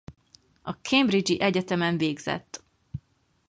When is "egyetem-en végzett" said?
1.41-2.63